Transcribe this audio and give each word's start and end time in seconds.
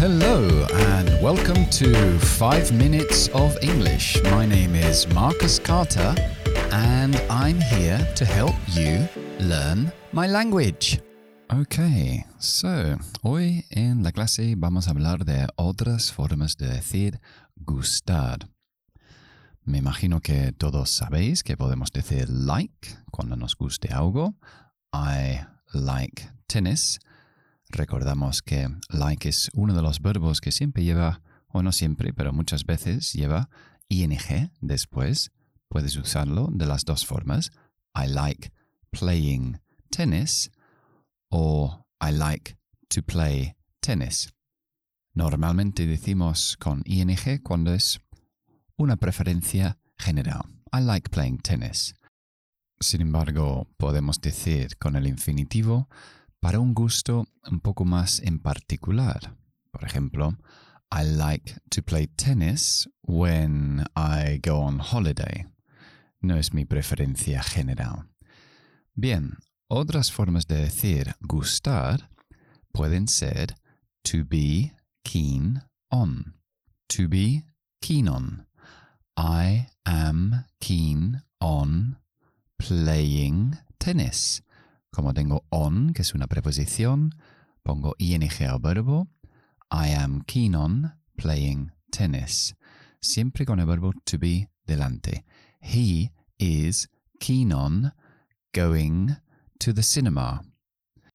Hello, 0.00 0.64
and 0.96 1.10
welcome 1.20 1.66
to 1.66 2.18
5 2.18 2.72
Minutes 2.72 3.28
of 3.34 3.54
English. 3.60 4.18
My 4.30 4.46
name 4.46 4.74
is 4.74 5.06
Marcus 5.12 5.58
Carter, 5.58 6.14
and 6.72 7.16
I'm 7.28 7.60
here 7.60 7.98
to 8.14 8.24
help 8.24 8.54
you 8.68 9.06
learn 9.40 9.92
my 10.12 10.26
language. 10.26 11.02
Ok, 11.50 12.24
so 12.38 12.96
hoy 13.22 13.66
en 13.68 14.02
la 14.02 14.12
clase 14.12 14.54
vamos 14.56 14.88
a 14.88 14.92
hablar 14.92 15.26
de 15.26 15.46
otras 15.56 16.10
formas 16.10 16.56
de 16.56 16.68
decir 16.68 17.20
gustar. 17.56 18.48
Me 19.66 19.76
imagino 19.76 20.22
que 20.22 20.52
todos 20.52 20.88
sabéis 20.88 21.42
que 21.42 21.58
podemos 21.58 21.92
decir 21.92 22.30
like 22.30 22.88
cuando 23.10 23.36
nos 23.36 23.54
guste 23.54 23.92
algo. 23.92 24.34
I 24.94 25.42
like 25.74 26.26
tennis. 26.46 26.98
Recordamos 27.72 28.42
que 28.42 28.68
like 28.88 29.28
es 29.28 29.48
uno 29.54 29.74
de 29.74 29.82
los 29.82 30.00
verbos 30.00 30.40
que 30.40 30.50
siempre 30.50 30.82
lleva, 30.82 31.22
o 31.48 31.62
no 31.62 31.72
siempre, 31.72 32.12
pero 32.12 32.32
muchas 32.32 32.64
veces 32.64 33.12
lleva 33.12 33.48
ing 33.88 34.18
después. 34.60 35.30
Puedes 35.68 35.96
usarlo 35.96 36.48
de 36.50 36.66
las 36.66 36.84
dos 36.84 37.06
formas. 37.06 37.52
I 37.94 38.08
like 38.08 38.52
playing 38.90 39.60
tennis 39.90 40.50
o 41.30 41.86
I 42.00 42.10
like 42.12 42.56
to 42.88 43.02
play 43.02 43.54
tennis. 43.80 44.32
Normalmente 45.14 45.86
decimos 45.86 46.56
con 46.56 46.82
ing 46.86 47.16
cuando 47.42 47.72
es 47.72 48.00
una 48.76 48.96
preferencia 48.96 49.78
general. 49.96 50.42
I 50.72 50.80
like 50.80 51.08
playing 51.10 51.38
tennis. 51.38 51.94
Sin 52.80 53.00
embargo, 53.00 53.68
podemos 53.76 54.20
decir 54.20 54.76
con 54.78 54.96
el 54.96 55.06
infinitivo 55.06 55.88
para 56.40 56.58
un 56.58 56.74
gusto 56.74 57.26
un 57.50 57.60
poco 57.60 57.84
más 57.84 58.20
en 58.20 58.38
particular. 58.38 59.36
Por 59.70 59.84
ejemplo, 59.84 60.36
I 60.92 61.04
like 61.04 61.54
to 61.70 61.82
play 61.82 62.08
tennis 62.08 62.88
when 63.02 63.84
I 63.94 64.40
go 64.42 64.60
on 64.60 64.80
holiday. 64.80 65.46
No 66.20 66.36
es 66.36 66.52
mi 66.52 66.64
preferencia 66.64 67.42
general. 67.42 68.08
Bien, 68.94 69.36
otras 69.68 70.10
formas 70.10 70.46
de 70.46 70.56
decir 70.56 71.14
gustar 71.20 72.10
pueden 72.72 73.06
ser 73.06 73.54
to 74.02 74.24
be 74.24 74.72
keen 75.04 75.62
on. 75.90 76.34
To 76.88 77.08
be 77.08 77.44
keen 77.80 78.08
on. 78.08 78.46
I 79.16 79.68
am 79.84 80.46
keen 80.60 81.22
on 81.40 81.98
playing 82.58 83.58
tennis. 83.78 84.42
Como 84.90 85.14
tengo 85.14 85.44
on, 85.50 85.92
que 85.92 86.02
es 86.02 86.14
una 86.14 86.26
preposición, 86.26 87.14
pongo 87.62 87.94
ing 87.98 88.28
al 88.40 88.58
verbo. 88.58 89.08
I 89.70 89.90
am 89.90 90.22
keen 90.26 90.54
on 90.54 90.94
playing 91.16 91.70
tennis. 91.92 92.54
Siempre 93.00 93.46
con 93.46 93.60
el 93.60 93.66
verbo 93.66 93.92
to 94.04 94.18
be 94.18 94.48
delante. 94.66 95.24
He 95.60 96.10
is 96.38 96.88
keen 97.20 97.52
on 97.52 97.92
going 98.52 99.16
to 99.60 99.72
the 99.72 99.82
cinema. 99.82 100.42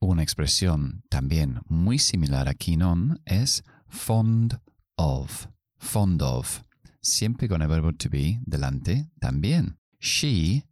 Una 0.00 0.22
expresión 0.22 1.02
también 1.10 1.60
muy 1.68 1.98
similar 1.98 2.48
a 2.48 2.54
keen 2.54 2.82
on 2.82 3.20
es 3.26 3.62
fond 3.88 4.60
of. 4.96 5.48
Fond 5.78 6.22
of. 6.22 6.62
Siempre 7.02 7.48
con 7.48 7.62
el 7.62 7.68
verbo 7.68 7.92
to 7.92 8.08
be 8.08 8.40
delante 8.46 9.10
también. 9.20 9.76
She 10.00 10.64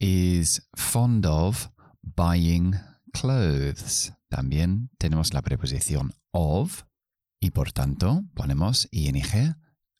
is 0.00 0.62
fond 0.74 1.26
of 1.26 1.70
buying 2.02 2.74
clothes. 3.12 4.12
También 4.28 4.90
tenemos 4.98 5.32
la 5.34 5.42
preposición 5.42 6.12
of 6.32 6.84
y 7.40 7.50
por 7.50 7.72
tanto 7.72 8.24
ponemos 8.34 8.88
ing 8.92 9.22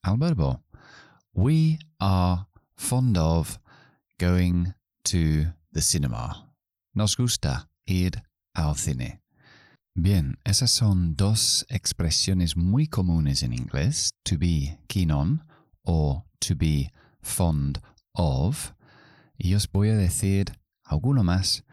al 0.02 0.16
verbo. 0.18 0.62
We 1.32 1.78
are 1.98 2.46
fond 2.76 3.16
of 3.16 3.58
going 4.18 4.74
to 5.04 5.52
the 5.72 5.80
cinema. 5.80 6.54
Nos 6.94 7.16
gusta 7.16 7.68
ir 7.86 8.22
al 8.54 8.76
cine. 8.76 9.20
Bien, 9.94 10.38
esas 10.44 10.70
son 10.70 11.14
dos 11.16 11.66
expresiones 11.68 12.56
muy 12.56 12.86
comunes 12.86 13.42
en 13.42 13.52
inglés, 13.52 14.14
to 14.22 14.38
be 14.38 14.78
keen 14.88 15.10
on 15.10 15.44
o 15.84 16.24
to 16.38 16.54
be 16.54 16.92
fond 17.22 17.80
of. 18.12 18.72
Y 19.36 19.54
os 19.54 19.70
voy 19.70 19.90
a 19.90 19.96
decir 19.96 20.52
alguno 20.84 21.24
más 21.24 21.64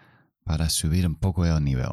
para 0.47 0.69
subir 0.69 1.05
un 1.05 1.15
poco 1.15 1.45
el 1.45 1.61
nivel. 1.63 1.91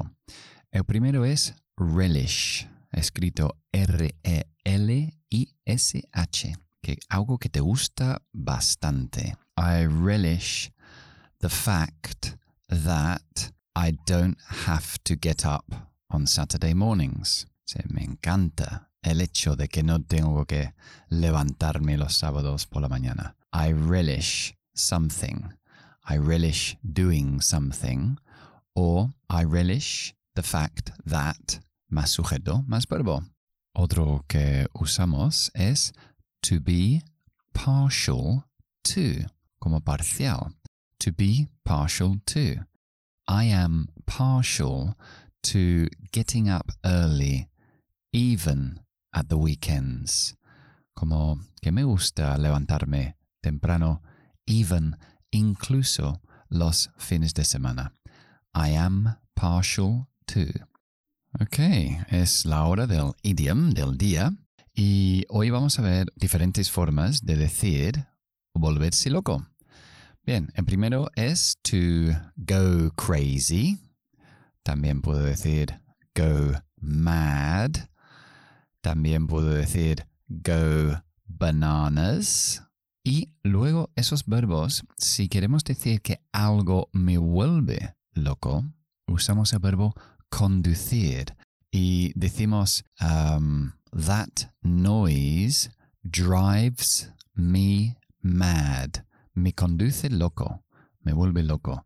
El 0.71 0.85
primero 0.85 1.25
es 1.25 1.55
relish, 1.77 2.69
escrito 2.93 3.59
R-E-L-I-S-H, 3.73 4.45
que 6.81 6.99
algo 7.09 7.39
que 7.39 7.49
te 7.49 7.61
gusta 7.61 8.23
bastante. 8.33 9.37
I 9.57 9.87
relish 9.87 10.73
the 11.41 11.49
fact 11.49 12.37
that 12.69 13.53
I 13.75 13.99
don't 14.07 14.39
have 14.67 14.99
to 15.03 15.17
get 15.21 15.45
up 15.45 15.65
on 16.09 16.29
Saturday 16.29 16.75
mornings. 16.75 17.49
Se 17.65 17.83
me 17.89 18.05
encanta 18.05 18.91
el 19.03 19.21
hecho 19.21 19.57
de 19.57 19.67
que 19.69 19.83
no 19.83 20.01
tengo 20.01 20.47
que 20.47 20.75
levantarme 21.09 21.99
los 21.99 22.15
sábados 22.15 22.67
por 22.67 22.83
la 22.83 22.89
mañana. 22.89 23.35
I 23.53 23.73
relish 23.73 24.55
something. 24.75 25.55
I 26.09 26.19
relish 26.19 26.77
doing 26.83 27.41
something 27.41 28.19
o 28.77 29.11
I 29.31 29.45
relish 29.45 30.15
the 30.35 30.43
fact 30.43 30.91
that 31.07 31.61
más 31.91 32.11
sujeto 32.11 32.65
más 32.67 32.87
verbo. 32.89 33.23
Otro 33.75 34.25
que 34.29 34.67
usamos 34.75 35.51
es 35.55 35.93
to 36.43 36.61
be 36.61 37.03
partial 37.53 38.45
to, 38.85 39.27
como 39.61 39.81
parcial. 39.81 40.53
To 41.01 41.13
be 41.13 41.49
partial 41.65 42.17
to. 42.27 42.67
I 43.27 43.45
am 43.45 43.89
partial 44.07 44.95
to 45.45 45.89
getting 46.13 46.49
up 46.49 46.73
early, 46.85 47.49
even 48.13 48.81
at 49.13 49.29
the 49.29 49.37
weekends. 49.37 50.37
Como 50.95 51.39
que 51.63 51.73
me 51.73 51.83
gusta 51.83 52.37
levantarme 52.39 53.15
temprano, 53.43 54.03
even, 54.47 54.97
incluso 55.33 56.21
los 56.51 56.91
fines 56.99 57.35
de 57.35 57.45
semana. 57.45 57.93
I 58.55 58.77
am 58.77 59.17
partial 59.35 60.07
to. 60.27 60.47
Ok, 61.41 61.59
es 62.11 62.45
la 62.45 62.65
hora 62.67 62.87
del 62.87 63.13
idiom 63.23 63.71
del 63.71 63.99
día 63.99 64.33
y 64.73 65.25
hoy 65.29 65.51
vamos 65.51 65.79
a 65.81 65.83
ver 65.83 66.07
diferentes 66.15 66.71
formas 66.71 67.27
de 67.27 67.37
decir 67.37 68.07
volverse 68.55 69.11
loco. 69.11 69.45
Bien, 70.25 70.53
el 70.55 70.65
primero 70.65 71.11
es 71.17 71.59
to 71.63 72.15
go 72.37 72.93
crazy. 72.95 73.81
También 74.63 75.03
puedo 75.03 75.25
decir 75.25 75.81
go 76.15 76.53
mad. 76.77 77.73
También 78.81 79.27
puedo 79.27 79.51
decir 79.51 80.07
go 80.29 81.03
bananas. 81.27 82.63
Y 83.03 83.35
luego 83.43 83.91
esos 83.97 84.25
verbos, 84.27 84.85
si 84.97 85.29
queremos 85.29 85.65
decir 85.65 86.01
que 86.01 86.21
algo 86.33 86.89
me 86.93 87.19
vuelve 87.19 87.97
loco, 88.15 88.65
usamos 89.07 89.53
el 89.53 89.61
verbo 89.61 89.95
conducir 90.29 91.37
y 91.71 92.13
decimos 92.15 92.85
um, 93.01 93.73
that 93.93 94.51
noise 94.63 95.71
drives 96.03 97.11
me 97.37 97.97
mad. 98.23 99.05
Me 99.35 99.53
conduce 99.53 100.09
loco, 100.11 100.63
me 101.03 101.13
vuelve 101.13 101.43
loco. 101.43 101.85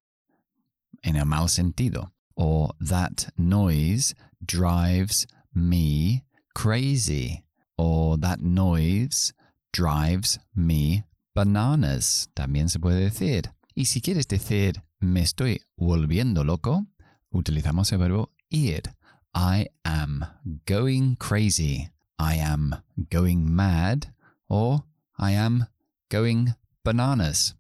En 1.03 1.17
el 1.17 1.25
mal 1.25 1.49
sentido. 1.49 2.13
O 2.37 2.71
that 2.81 3.31
noise 3.37 4.15
drives 4.45 5.27
me 5.55 6.25
crazy. 6.55 7.45
O 7.77 8.17
that 8.17 8.41
noise 8.41 9.33
drives 9.73 10.39
me 10.55 11.05
bananas. 11.35 12.29
También 12.35 12.69
se 12.69 12.79
puede 12.79 13.01
decir. 13.01 13.53
Y 13.75 13.87
si 13.87 14.01
quieres 14.01 14.29
decir 14.29 14.83
me 15.01 15.23
estoy 15.23 15.63
volviendo 15.77 16.45
loco, 16.45 16.87
utilizamos 17.31 17.93
el 17.93 17.99
verbo 17.99 18.33
ir. 18.51 18.83
I 19.35 19.69
am 19.85 20.25
going 20.67 21.17
crazy. 21.17 21.91
I 22.19 22.37
am 22.41 22.83
going 23.11 23.45
mad. 23.55 24.13
O 24.51 24.85
I 25.19 25.33
am 25.33 25.67
going 26.11 26.55
bananas. 26.85 27.55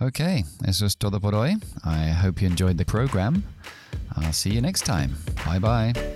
Okay, 0.00 0.44
eso 0.66 0.84
es 0.84 0.96
todo 0.96 1.20
por 1.20 1.34
hoy. 1.34 1.56
I 1.82 2.10
hope 2.10 2.42
you 2.42 2.48
enjoyed 2.48 2.76
the 2.76 2.84
program. 2.84 3.42
I'll 4.14 4.32
see 4.32 4.50
you 4.50 4.60
next 4.60 4.84
time. 4.84 5.16
Bye 5.46 5.58
bye. 5.58 6.15